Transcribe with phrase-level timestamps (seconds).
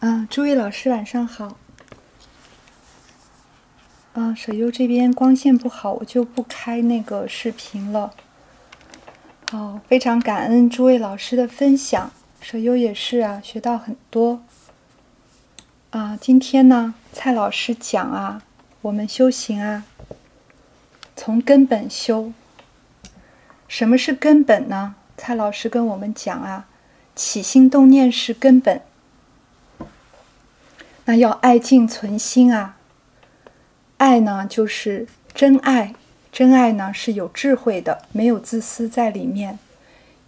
[0.00, 1.58] 啊，诸位老师晚上好。
[4.14, 8.14] 啊，舍优这边光线不好，我就不开那个视频了。
[9.50, 12.10] 好，非常感恩诸位老师的分享，
[12.40, 14.42] 舍优也是啊，学到很多。
[15.90, 18.42] 啊，今天呢，蔡老师讲啊，
[18.80, 19.84] 我们修行啊，
[21.14, 22.32] 从根本修。
[23.68, 24.94] 什么是根本呢？
[25.18, 26.66] 蔡老师跟我们讲啊，
[27.14, 28.80] 起心动念是根本。
[31.10, 32.76] 那要爱敬存心啊，
[33.96, 35.92] 爱呢就是真爱，
[36.30, 39.58] 真爱呢是有智慧的，没有自私在里面。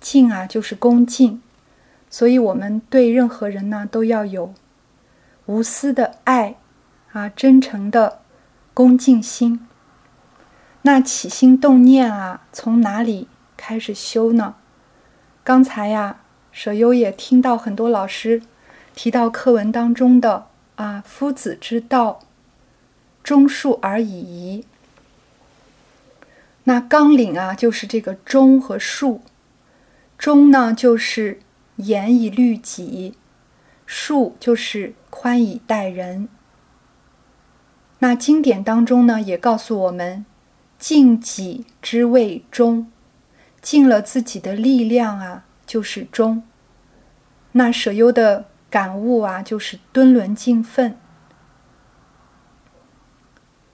[0.00, 1.40] 敬啊就是恭敬，
[2.10, 4.52] 所以我们对任何人呢都要有
[5.46, 6.56] 无私的爱
[7.12, 8.18] 啊，真诚的
[8.74, 9.64] 恭敬心。
[10.82, 14.56] 那起心动念啊，从哪里开始修呢？
[15.44, 16.16] 刚才呀，
[16.50, 18.42] 舍优也听到很多老师
[18.96, 20.48] 提到课文当中的。
[20.82, 22.24] 啊，夫子之道，
[23.22, 24.66] 忠恕而已矣。
[26.64, 29.20] 那纲领啊，就是这个忠和恕。
[30.18, 31.38] 忠呢，就是
[31.76, 33.14] 严以律己；
[33.86, 36.28] 恕就是宽以待人。
[38.00, 40.26] 那经典当中呢，也告诉我们，
[40.80, 42.90] 尽己之谓忠，
[43.60, 46.42] 尽了自己的力量啊，就是忠。
[47.52, 48.46] 那舍优的。
[48.72, 50.96] 感悟啊，就是敦伦敬奋。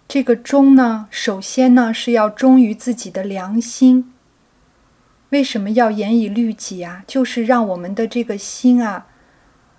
[0.09, 4.13] 这个忠呢，首先呢是要忠于自己的良心。
[5.29, 7.05] 为什么要严以律己啊？
[7.07, 9.07] 就是让我们的这个心啊，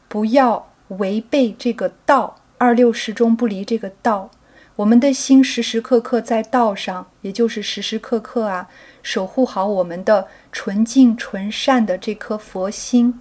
[0.07, 4.31] 不要违背这个道，二六十中不离这个道。
[4.77, 8.69] 我们的心时时刻刻在道上，也就是时时刻刻啊，
[9.03, 13.19] 守护好我们的纯净纯善的这颗佛心。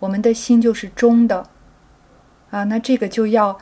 [0.00, 1.48] 我们的心就是忠的，
[2.50, 3.60] 啊，那这个就要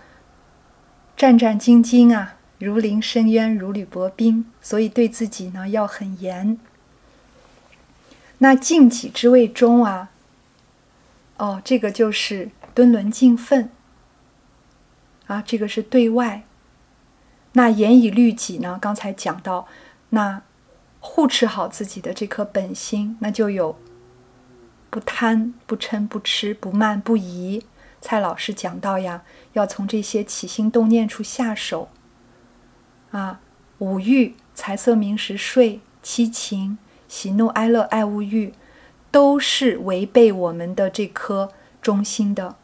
[1.17, 6.59] 战战兢兢啊，如临深渊，如履薄冰，所以对自己呢要很严。
[8.39, 10.11] 那敬己之谓忠啊，
[11.37, 13.71] 哦，这个就是敦伦敬奋，
[15.27, 16.45] 啊，这个是对外。
[17.55, 18.79] 那严以律己呢？
[18.81, 19.67] 刚才讲到，
[20.11, 20.43] 那
[21.01, 23.77] 护持好自己的这颗本心，那就有。
[24.91, 27.63] 不贪不嗔不痴不慢不疑，
[28.01, 29.23] 蔡老师讲到呀，
[29.53, 31.89] 要从这些起心动念处下手。
[33.11, 33.41] 啊，
[33.79, 38.53] 五欲、财色名食睡、七情、喜怒哀乐爱恶欲，
[39.11, 42.57] 都是违背我们的这颗中心的。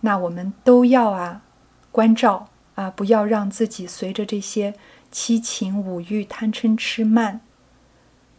[0.00, 1.42] 那我们都要啊，
[1.90, 4.74] 关照啊，不要让自己随着这些
[5.10, 7.40] 七情五欲、贪嗔痴慢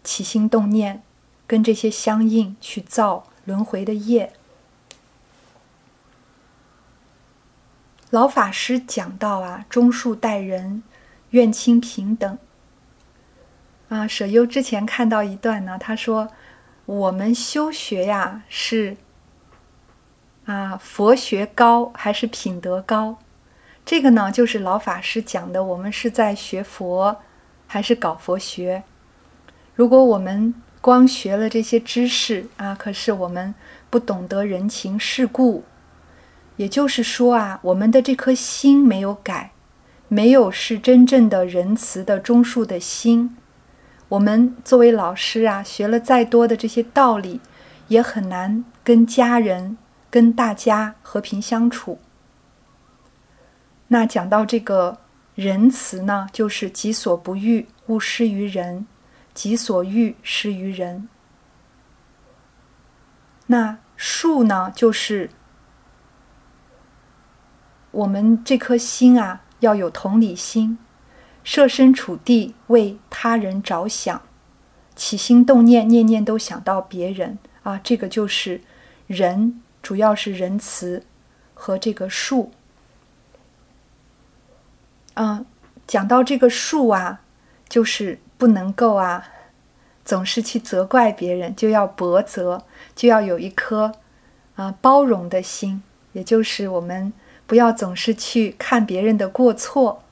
[0.03, 1.03] 起心动念。
[1.53, 4.33] 跟这些相应去造轮回的业。
[8.09, 10.81] 老法师讲到啊，中恕待人，
[11.29, 12.39] 愿亲平等。
[13.89, 16.29] 啊，舍优之前看到一段呢，他说
[16.87, 18.97] 我们修学呀是
[20.45, 23.19] 啊佛学高还是品德高？
[23.85, 27.21] 这个呢就是老法师讲的，我们是在学佛
[27.67, 28.81] 还是搞佛学？
[29.75, 33.55] 如果我们光学了这些知识啊，可是我们
[33.89, 35.63] 不懂得人情世故，
[36.57, 39.53] 也就是说啊，我们的这颗心没有改，
[40.09, 43.37] 没有是真正的仁慈的忠恕的心。
[44.09, 47.39] 我们作为老师啊，学了再多的这些道理，
[47.87, 49.77] 也很难跟家人、
[50.09, 51.97] 跟大家和平相处。
[53.87, 54.97] 那讲到这个
[55.33, 58.85] 仁慈呢，就是己所不欲，勿施于人。
[59.33, 61.09] 己所欲施于人。
[63.47, 64.71] 那恕呢？
[64.75, 65.29] 就是
[67.91, 70.77] 我们这颗心啊，要有同理心，
[71.43, 74.21] 设身处地为他人着想，
[74.95, 77.79] 起心动念，念念都想到别人啊。
[77.83, 78.61] 这个就是
[79.07, 81.05] 仁，主要是仁慈
[81.53, 82.49] 和这个恕。
[85.15, 85.45] 嗯，
[85.85, 87.21] 讲到这个恕啊，
[87.67, 88.19] 就是。
[88.43, 89.29] 不能够啊，
[90.03, 92.61] 总是去责怪别人，就要博责，
[92.93, 93.93] 就要有一颗
[94.57, 95.81] 啊包容的心，
[96.11, 97.13] 也就是我们
[97.47, 100.03] 不要总是去看别人的过错。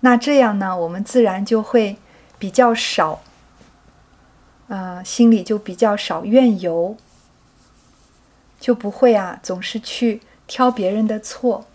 [0.00, 1.98] 那这样呢，我们自然就会
[2.38, 3.20] 比较少
[4.68, 6.96] 啊，心里就比较少怨尤，
[8.58, 11.66] 就不会啊总是去挑别人的错。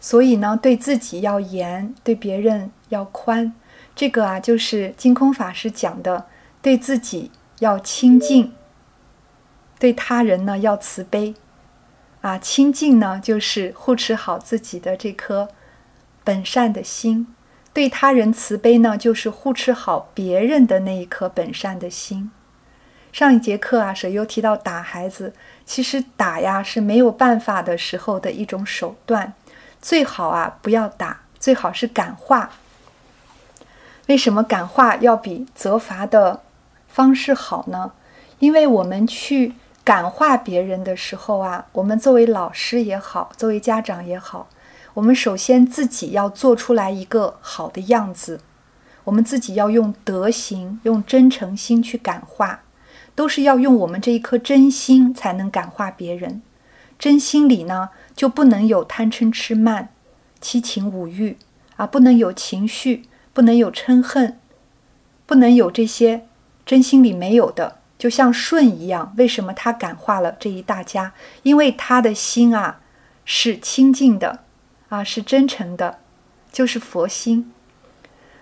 [0.00, 3.52] 所以呢，对自己要严，对别人要宽。
[3.94, 6.26] 这个啊，就是净空法师讲的，
[6.60, 8.52] 对自己要清净，
[9.78, 11.34] 对他人呢要慈悲，
[12.22, 15.48] 啊，清净呢，就是护持好自己的这颗
[16.24, 17.26] 本善的心；
[17.72, 22.30] 对他人慈悲呢，就是护持好别人的那一颗本善的心。
[23.12, 25.34] 上一节课啊，舍优提到打孩子，
[25.66, 29.34] 其实打呀是没有办法的时候的一种手段，
[29.82, 32.50] 最好啊不要打，最好是感化。
[34.06, 36.42] 为什么感化要比责罚的
[36.88, 37.92] 方式好呢？
[38.38, 39.54] 因为我们去。
[39.84, 44.46] 感化别人的时候啊，我们作为老师也好，作为家长也好，
[44.94, 48.38] 我们首先自己要做出来一个好的样子，
[49.02, 52.60] 我们自己要用德行、用真诚心去感化，
[53.16, 56.40] 都是要用我们这一颗真心才能感化别人。
[56.96, 59.88] 真心里呢，就不能有贪嗔痴慢、
[60.40, 61.36] 七情五欲
[61.74, 63.02] 啊，不能有情绪，
[63.32, 64.38] 不能有嗔恨，
[65.26, 66.26] 不能有这些
[66.64, 67.78] 真心里没有的。
[67.98, 71.12] 就像舜一样，为什么他感化了这一大家？
[71.44, 72.80] 因为他的心啊
[73.24, 74.40] 是清净的，
[74.88, 76.00] 啊是真诚的，
[76.50, 77.52] 就是佛心。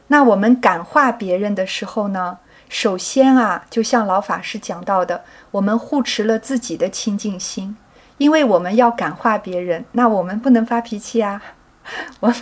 [0.06, 2.38] 那我们感化别人的时候呢，
[2.70, 7.76] 首先啊，就像老法师讲到的，我们护持了自己的清净心，
[8.16, 11.42] 因为我们要感化别人，那我们不能发脾气啊，
[12.20, 12.34] 我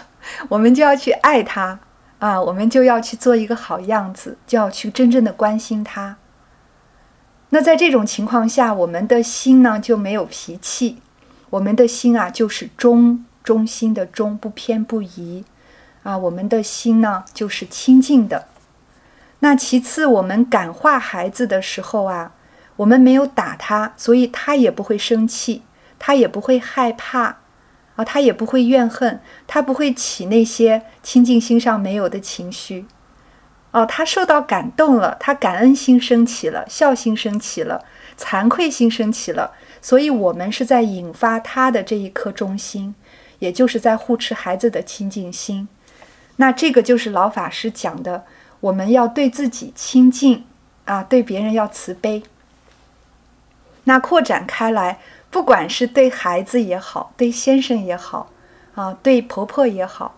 [0.48, 1.80] 我们就要去爱他
[2.18, 6.16] 啊，我们就要去做一个好样子，就要去真正的关心他。
[7.50, 11.00] 那在这种情况下，我们的心呢就没有脾气，
[11.50, 15.44] 我们的心啊就是中中心的中，不偏不移，
[16.02, 18.46] 啊，我们的心呢就是清净的。
[19.38, 22.32] 那其次，我们感化孩子的时候啊，
[22.76, 25.62] 我们没有打他，所以他也不会生气，
[25.98, 27.38] 他也不会害怕，
[27.98, 32.86] 啊，他也不会怨恨，他不会起那些清净心上没有的情绪。
[33.72, 37.84] 哦，他受到感动了，他感恩心升起了，孝心升起了，
[38.16, 39.50] 惭愧心升起了，
[39.82, 42.94] 所以我们是在引发他的这一颗忠心，
[43.40, 45.66] 也就是在护持孩子的清净心。
[46.36, 48.24] 那这个就是老法师讲的，
[48.60, 50.44] 我们要对自己清净
[50.84, 52.22] 啊，对别人要慈悲。
[53.84, 54.98] 那扩展开来，
[55.30, 58.30] 不管是对孩子也好，对先生也好，
[58.74, 60.14] 啊，对婆婆也好，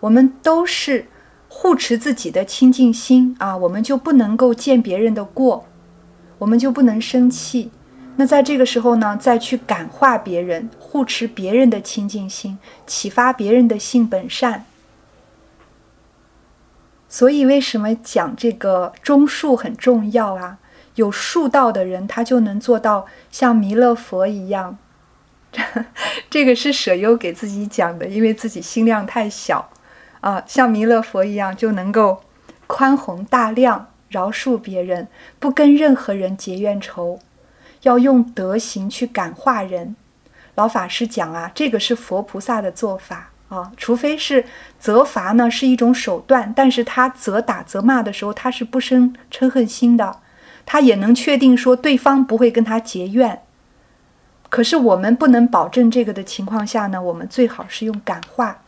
[0.00, 1.06] 我们都是。
[1.48, 5.64] 护持自己的清净心啊，我们就不能够见别人的过，
[6.38, 7.70] 我们就不能生气。
[8.16, 14.66] 那在这个时候呢，再去感化别人，护持别人的清净心，启发别人的性本善。
[17.08, 20.58] 所以，为什么讲这个中术很重要啊？
[20.96, 24.76] 有术道的人，他就能做到像弥勒佛一样。
[26.28, 29.70] 这个是舍优给自己讲的，因为自己心量太小。
[30.20, 32.24] 啊，像弥勒佛一样，就能够
[32.66, 35.06] 宽宏大量，饶恕别人，
[35.38, 37.20] 不跟任何人结怨仇，
[37.82, 39.94] 要用德行去感化人。
[40.56, 44.44] 老法师讲啊，这个是佛菩萨的做法啊，除非是
[44.80, 50.18] 责罚呢，是一种手段，但是他责打责骂的时候，他是不生嗔恨心的，
[50.66, 53.40] 他也能确定说对方不会跟他结怨。
[54.50, 58.62] 可是我们不能保证这个的情况下呢，我们最好是用感化。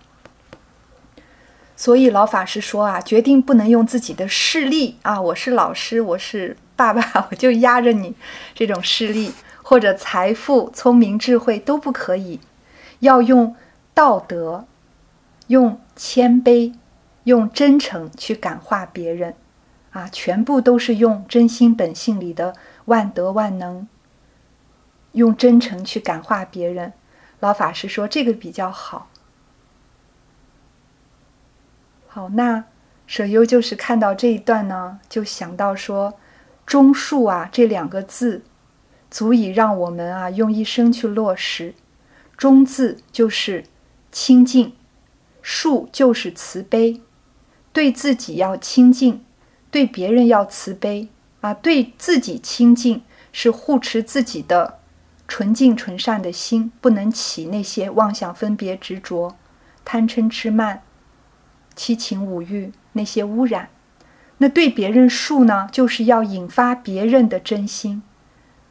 [1.76, 8.14] 所以老法师说啊，决定不能用自己的势力啊，我是老师，我是爸爸， 我就压着你，
[8.54, 12.40] 这种势力或者财富、聪明、智慧都不可以，
[12.98, 13.54] 要用
[13.94, 14.66] 道德、
[15.46, 16.74] 用谦卑、
[17.22, 19.36] 用真诚去感化别人，
[19.92, 22.54] 啊，全部都是用真心本性里的
[22.84, 23.88] 万德万能，
[25.12, 26.92] 用真诚去感化别人。
[27.40, 29.10] 老法师说这个比较好。
[32.06, 32.64] 好，那
[33.06, 36.14] 舍优就是看到这一段呢，就想到说
[36.66, 38.42] “中恕”啊这两个字，
[39.10, 41.74] 足以让我们啊用一生去落实。
[42.36, 43.64] “中”字就是
[44.12, 44.74] 清净
[45.42, 47.00] ，“恕”就是慈悲。
[47.72, 49.24] 对自己要清净，
[49.70, 51.08] 对别人要慈悲
[51.40, 51.54] 啊。
[51.54, 54.78] 对自己清净是护持自己的
[55.26, 59.36] 纯净纯善的心，不能起那些妄想、分别、执着、
[59.84, 60.82] 贪嗔痴慢。
[61.76, 63.68] 七情五欲那些污染，
[64.38, 68.02] 那对别人恕呢，就是要引发别人的真心，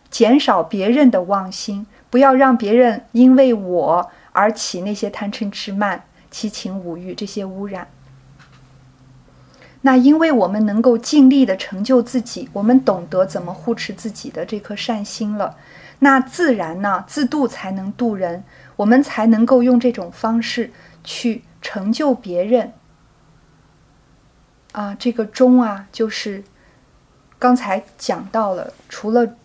[0.09, 7.87] 减少别人的妄心，不要让别人因为我而起那些贪嗔痴慢、七情五欲这些污染。
[9.87, 15.55] 那因为我们能够尽力的成就自己，我们懂得怎么护持自己的这颗善心了，
[15.99, 18.43] 那自然呢，自度才能度人，
[18.75, 20.73] 我们才能够用这种方式
[21.05, 22.73] 去成就别人。
[24.73, 26.43] 啊，这个忠啊，就是
[27.39, 29.35] 刚才讲到了，除了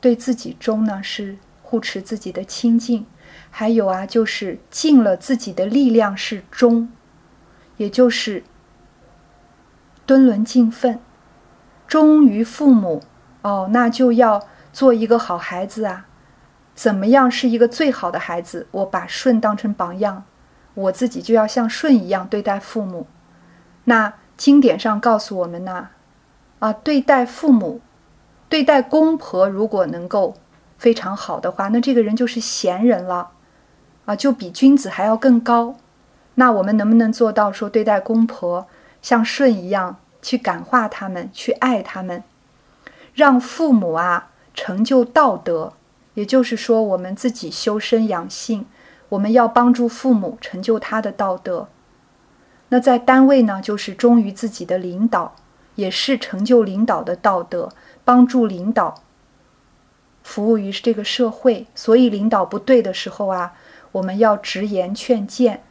[0.00, 3.04] 对自己忠呢，是护持自己的清净；
[3.50, 6.90] 还有啊，就是尽了自己的力量是忠，
[7.76, 8.42] 也就是
[10.04, 10.98] 敦伦尽分，
[11.86, 13.02] 忠于父母
[13.42, 14.42] 哦，那就要
[14.72, 16.06] 做一个好孩子啊。
[16.74, 18.66] 怎么样是一个最好的孩子？
[18.70, 20.24] 我把舜当成榜样，
[20.74, 23.06] 我自己就要像舜一样对待父母。
[23.84, 25.90] 那经典上告诉我们呢，
[26.60, 27.80] 啊，对待父母，
[28.48, 30.34] 对待公婆，如果能够
[30.78, 33.32] 非常好的话，那这个人就是贤人了，
[34.06, 35.76] 啊，就比君子还要更高。
[36.36, 38.66] 那我们能不能做到说对待公婆
[39.02, 42.22] 像舜一样去感化他们，去爱他们，
[43.12, 45.74] 让父母啊成就道德？
[46.14, 48.66] 也就是说，我们自己修身养性，
[49.08, 51.68] 我们要帮助父母成就他的道德。
[52.68, 55.34] 那在单位呢，就是忠于自己的领导，
[55.74, 57.70] 也是成就领导的道德，
[58.04, 59.02] 帮助领导
[60.22, 61.66] 服务于这个社会。
[61.74, 63.54] 所以，领导不对的时候啊，
[63.92, 65.62] 我们要直言劝谏，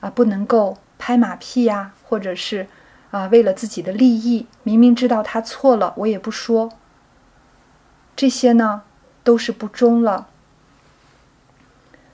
[0.00, 2.66] 啊，不能够拍马屁呀，或者是
[3.10, 6.70] 啊，为了自己的利益，明明知道他错了，我也不说。
[8.16, 8.82] 这些呢？
[9.22, 10.28] 都是不忠了。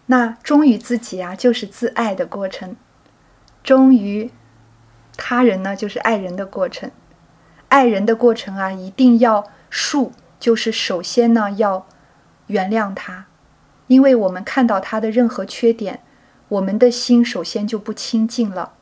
[0.07, 2.75] 那忠于自己啊，就是自爱的过程；
[3.63, 4.31] 忠于
[5.17, 6.91] 他人呢，就是爱人的过程。
[7.69, 10.11] 爱人的过程啊，一定要恕，
[10.41, 11.87] 就是首先呢要
[12.49, 13.27] 原谅他，
[13.87, 16.01] 因为我们看到他的任何缺点，
[16.49, 18.73] 我们的心首先就不清净了。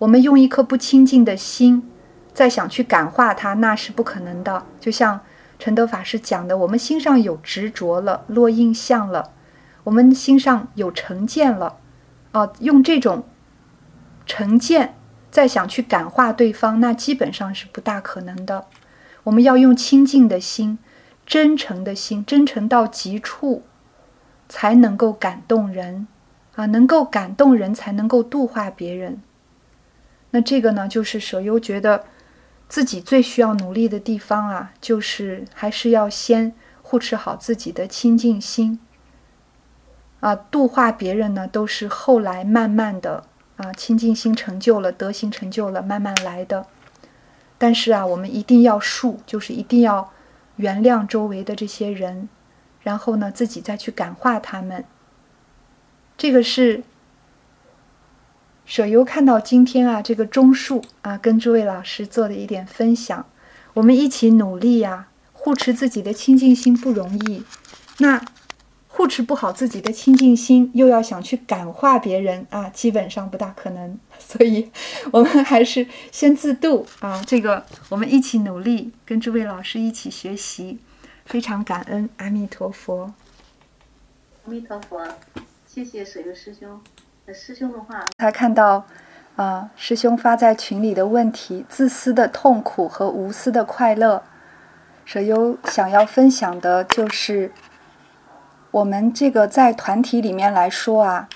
[0.00, 1.88] 我们用一颗不清净的心，
[2.34, 4.66] 再想去感化他，那是不可能的。
[4.80, 5.20] 就像。
[5.62, 9.32] 陈德法师讲的，我们心上有执着了，落印象了，
[9.84, 11.76] 我们心上有成见了，
[12.32, 13.24] 啊，用这种
[14.24, 14.94] 成见
[15.30, 18.68] 再想去感化对方，那基本上是不大可能的。
[19.24, 20.78] 我们要用清净的心、
[21.26, 23.62] 真诚的心，真诚到极处，
[24.48, 26.08] 才能够感动人，
[26.54, 29.20] 啊，能够感动人才能够度化别人。
[30.30, 32.04] 那这个呢，就是舍优觉得。
[32.68, 38.78] 自己最需要努力的地方啊，就是还是要先护持好自己的清净心。
[40.20, 43.24] 啊，度化别人呢，都是后来慢慢的
[43.56, 46.64] 啊，清净心成就了，德行成就了，慢慢来的。
[47.58, 50.12] 但是啊，我们一定要恕，就是一定要
[50.54, 52.28] 原谅周围的这些人，
[52.82, 54.84] 然后呢，自己再去感化他们。
[56.16, 56.84] 这个是。
[58.70, 63.26] 舍优看到今天啊，这个中树啊，跟诸位老师做的一点分享，
[63.74, 67.42] 我们一起努力呀，护持自己的清净心不容易。
[67.98, 68.24] 那
[68.86, 73.98] 护持不好自己的清净心，又要想去感化别人啊，基本上不大可能。
[74.20, 74.70] 所以，
[75.10, 77.20] 我们还是先自度啊。
[77.26, 80.78] 这个我们一起努力，跟诸位老师一起学习，
[81.24, 83.12] 非常感恩阿弥陀佛。
[84.44, 85.04] 阿弥陀佛，
[85.66, 86.80] 谢谢舍优师兄。
[87.32, 88.84] 师兄的话，他看到，
[89.36, 94.22] 啊，师兄发在群里的问题：自私的痛苦和无私的快乐。
[95.04, 97.52] 舍优想要分享的就是，
[98.72, 101.28] 我们这个在团体里面来说啊，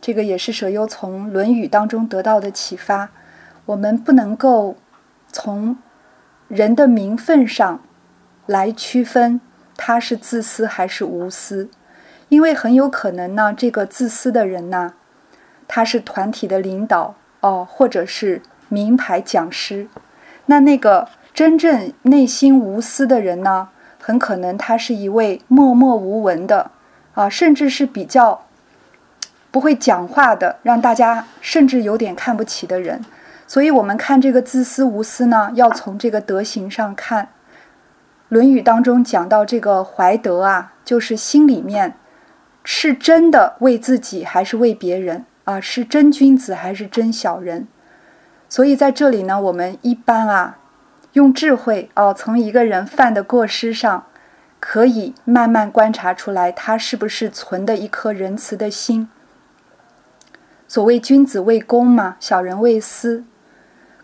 [0.00, 3.10] 这个也是舍优从《论语》当中得到的启发。
[3.66, 4.76] 我们不能够
[5.32, 5.76] 从
[6.48, 7.80] 人的名分上
[8.46, 9.40] 来区分
[9.76, 11.68] 他是自私还是无私，
[12.28, 14.94] 因为很有可能呢，这个自私的人呢。
[15.76, 18.40] 他是团体的领导哦，或者是
[18.70, 19.86] 名牌讲师。
[20.46, 23.68] 那那个真正内心无私的人呢？
[24.00, 26.70] 很可能他是一位默默无闻的
[27.12, 28.46] 啊，甚至是比较
[29.50, 33.04] 不会讲话的，让大家甚至有点看不起的人。
[33.46, 37.24] 所以，我们看这个自私无私呢，要从这个德行上看。
[38.30, 41.98] 《论语》当中讲到这个怀德啊，就是心里面
[42.64, 45.26] 是真的为自己，还是为别人？
[45.46, 47.68] 啊，是真君子还是真小人？
[48.48, 50.58] 所以在这里呢，我们一般啊，
[51.12, 54.06] 用智慧哦，从一个人犯的过失上，
[54.58, 59.08] 可以慢慢观察出来，他是不是存的一颗仁慈的心。
[60.66, 63.24] 所谓君子为公嘛，小人为私。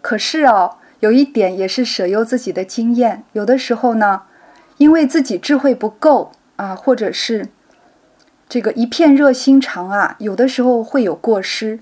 [0.00, 4.22] 可是哦，有一点也是舍优自己的经验，有的时候呢，
[4.76, 7.48] 因为自己智慧不够啊，或者是。
[8.52, 11.78] 这个一片热心肠啊，有的时候会有过失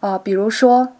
[0.00, 0.16] 啊。
[0.16, 0.94] 比如说，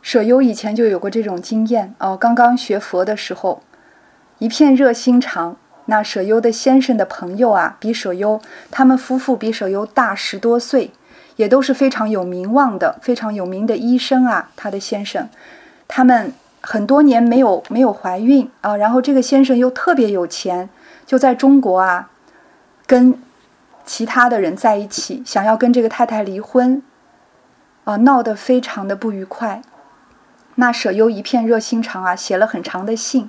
[0.00, 2.16] 舍优以前就有过这种经验哦。
[2.16, 3.64] 刚刚学佛的时候，
[4.38, 5.56] 一片热心肠。
[5.86, 10.92] 那舍优的先生的朋友啊，比舍优他们夫妇比舍优大十多岁，
[11.34, 14.52] 也都是非常有名望的、非常有名的医生啊。
[14.54, 15.28] 他的先生，
[15.88, 18.76] 他们很多年没有没有怀孕啊。
[18.76, 20.70] 然后这个先生又特别有钱。
[21.06, 22.10] 就在中国啊，
[22.86, 23.18] 跟
[23.84, 26.82] 其他的人在一起，想要跟这个太太离婚，
[27.84, 29.62] 啊，闹得非常的不愉快。
[30.54, 33.28] 那舍优一片热心肠啊，写了很长的信，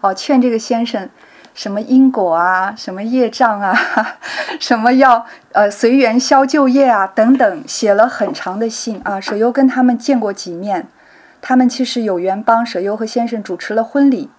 [0.00, 1.08] 哦，劝这个先生。
[1.52, 3.76] 什么因果啊，什么业障啊，
[4.60, 9.20] 什么要呃随缘消旧业啊，等等，写了很长的信啊。
[9.20, 10.86] 舍优跟他们见过几面，
[11.42, 14.30] 他们其实有缘帮舍优和先生主持了婚礼，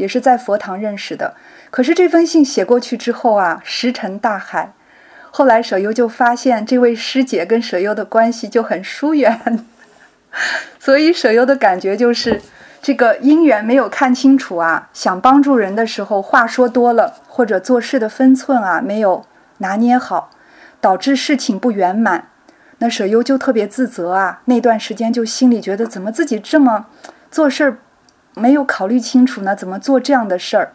[0.00, 1.34] 也是在佛堂认识的。
[1.70, 4.72] 可是这封信写过去之后啊，石沉大海。
[5.30, 9.64] 后来舍优就发现这位师姐跟舍优的关系就很疏远，
[10.80, 12.40] 所以舍优的感觉就是。
[12.82, 19.26] 这个姻缘没有看清楚啊，想帮助人的时候话说多了，或者做事的分寸啊没有
[19.58, 20.30] 拿捏好，
[20.80, 22.28] 导致事情不圆满。
[22.78, 26.86] 那舍优就特别自责啊，那段时间就心里觉得怎么自己这么
[27.30, 27.76] 做事儿
[28.34, 29.56] 没有考虑清楚呢？
[29.56, 30.72] 怎么做这样的事儿？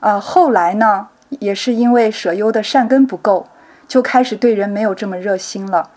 [0.00, 1.08] 啊，后来呢，
[1.40, 3.48] 也是因为舍优的善根不够，
[3.86, 5.90] 就开始对人没有这么热心了，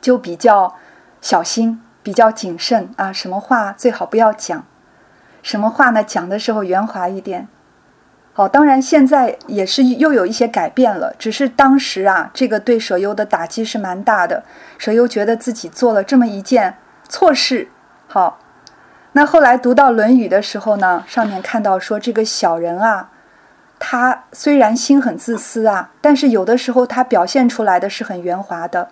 [0.00, 0.74] 就比较
[1.20, 1.80] 小心。
[2.00, 4.64] 比较谨慎啊，什么话最好不要讲，
[5.42, 6.02] 什么话呢？
[6.02, 7.48] 讲的时候圆滑一点。
[8.32, 14.42] 好，当然现在也是又有一些改变了，只是当时啊，这个对舍优的打击是蛮大的。
[14.78, 16.78] 舍优觉得自己做了这么一件
[17.10, 17.68] 错事。
[18.06, 18.38] 好，
[19.12, 23.10] 那后来读到《论语》的时候呢，上面看到说这个小人啊，
[23.78, 28.90] 他虽然心很自私啊，但是有的时候他表现出来的是很圆滑的，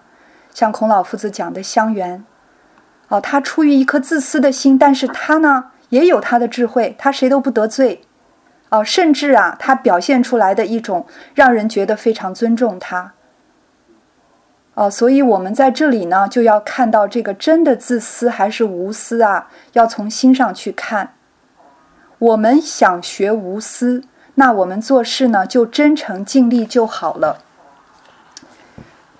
[0.52, 2.24] 像孔老夫子讲的香圆。
[3.08, 8.02] 哦，他出于一颗自私的心，但是他呢也有他的智慧，他谁都不得罪，
[8.70, 13.12] 哦，甚至啊，他表现出来的一种让人觉得非常尊重他，
[14.76, 21.14] 哦，所以我们在这里呢就要看到这个真的自私还是无私啊，要从心上去看。
[22.18, 24.04] 我们想学无私，
[24.34, 27.38] 那我们做事呢就真诚尽力就好了。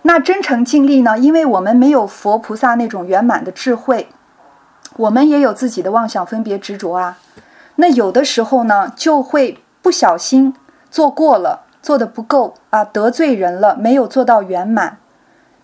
[0.02, 1.18] 那真诚尽力呢？
[1.18, 4.08] 因为我们没有佛菩萨那种圆满的智慧，
[4.96, 7.18] 我们也有自己的妄想、分别、执着啊。
[7.76, 10.54] 那有的时候呢，就会不小心
[10.90, 14.98] 做过了，做的不够啊，得罪人了，没有做到圆满。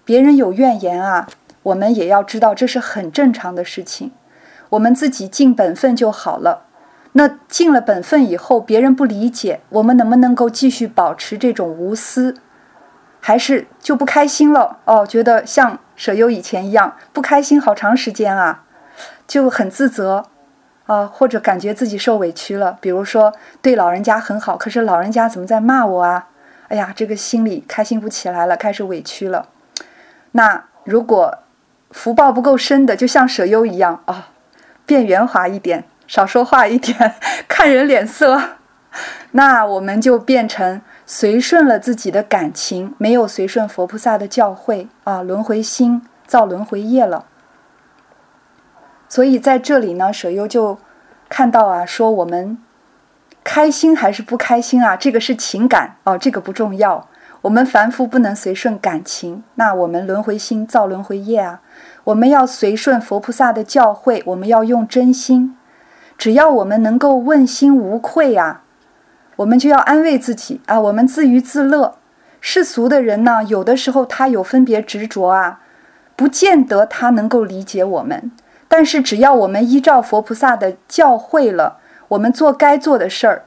[0.05, 1.29] 别人有怨言啊，
[1.63, 4.13] 我们也要知道这是很正常的事情。
[4.71, 6.63] 我们自己尽本分就好了。
[7.13, 12.37] 那尽了本分以后，别人不理解，我们能不能够继续保持这种无私？
[13.21, 18.65] 还是就不开心了哦，觉得像舍友以前一样不开心好长时间啊，
[19.29, 20.25] 就很自责
[20.87, 22.79] 啊，或者感觉自己受委屈了。
[22.81, 26.29] 比如说对老人家很好，可是老人家怎么在骂我啊？
[26.69, 29.51] 哎呀，这个心里开心不起来了，开始委屈了。
[30.33, 31.39] 那如果
[31.91, 34.29] 福报不够深的，就像舍优一样啊，
[34.85, 37.15] 变圆滑一点，少说话一点，
[37.49, 38.41] 看人脸色，
[39.31, 40.83] 那我们就变成。
[41.05, 47.27] 随顺了自己的感情，没有随顺佛菩萨的教诲啊，轮回心造轮回业了。
[49.09, 50.79] 所以在这里呢，舍优就
[51.29, 52.57] 看到啊，说我们
[53.45, 54.97] 开心还是不开心啊？
[54.97, 57.07] 这个是情感哦，这个不重要。
[57.43, 61.61] 我们凡夫不能随顺感情，那我们轮回心造轮回业啊。
[62.05, 65.57] 我们要随顺佛菩萨的教诲，我们要用真心。
[66.17, 68.63] 只要我们能够问心无愧呀。
[69.37, 71.97] 我们就要安慰自己啊，我们自娱自乐。
[72.41, 75.61] 世俗的人呢，有的时候他有分别执着啊，
[76.15, 78.31] 不见得他能够理解我们。
[78.69, 81.79] 但是只要我们依照佛菩萨的教诲了，
[82.09, 83.45] 我们做该做的事儿，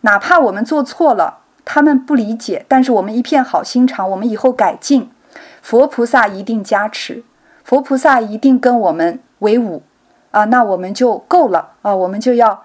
[0.00, 5.10] 哪怕我们做错了，他们不理解，但是我们一片好心肠，我们以后改进，
[5.60, 7.22] 佛菩萨一定加持，
[7.62, 9.82] 佛菩萨一定跟我们为伍
[10.30, 12.64] 啊，那我们就够了啊，我们就要。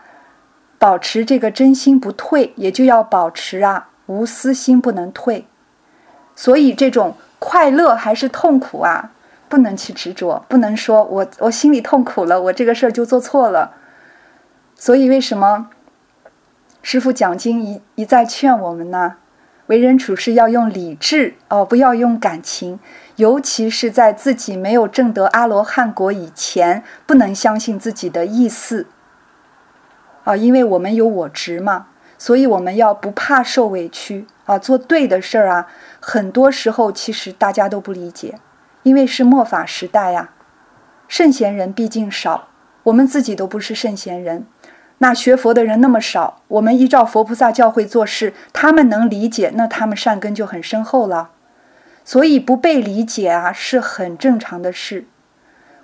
[0.80, 5.48] 保持这个真心不退，也就要保持啊无私心不能退。
[6.36, 9.12] 所以这种快乐还是痛苦啊，
[9.48, 13.72] 不能去执着，不能说我我心里痛苦了，我这个事儿就做错了。
[14.76, 15.70] 所以为什么
[16.84, 19.16] 师傅讲经一一再劝我们呢？
[19.68, 22.78] 为人处事要用理智哦，不要用感情，
[23.16, 28.88] 尤其是在自己没有证得阿罗汉果以前，不能相信自己的意思。
[30.26, 35.68] 啊，因为我们有我执嘛，所以我们要不怕受委屈啊，做对的事儿啊。
[36.02, 38.38] 很多时候其实大家都不理解，
[38.84, 40.32] 因为是末法时代呀，
[41.08, 42.50] 圣贤人毕竟少，
[42.84, 44.46] 我们自己都不是圣贤人，
[45.04, 51.32] 那学佛的人那么少，我们依照佛菩萨教诲做事，他们能理解，那他们善根就很深厚了。
[52.06, 55.06] 所以不被理解啊，是很正常的事。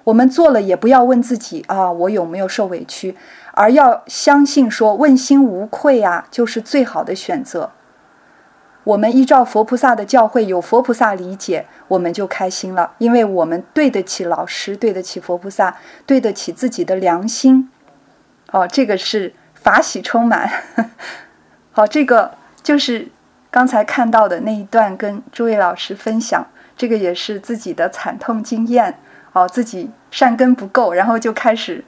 [0.05, 3.17] 我们做了也不要问自己啊，我有没有受委屈。
[3.51, 7.71] 而要相信说问心无愧啊，就是最好的选择。
[8.85, 17.69] 我们依照佛菩萨的教诲，有佛菩萨理解，我们就开心了，因为我们对得起老师，对得起佛菩萨，对得起自己的良心。
[18.51, 20.49] 哦，这个是法喜充满。
[21.71, 22.31] 好，这个
[22.63, 23.07] 就是
[23.51, 28.99] 刚才看到的那一段，跟诸位老师分享，这个也是自己的惨痛经验。
[29.33, 31.85] 哦，自己善根不够，然后就开始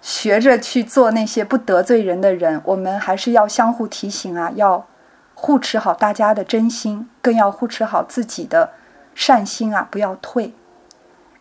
[0.00, 2.62] 学着去做那些不得罪人的人。
[2.64, 4.86] 我们还是要相互提醒啊，要
[5.34, 8.70] 护持好大家的真心，更要护持好自己的
[9.16, 10.54] 善心啊，不要退。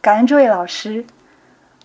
[0.02, 1.06] 感恩诸位老师。